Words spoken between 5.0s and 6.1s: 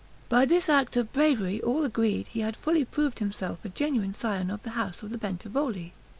of the Bentivogli.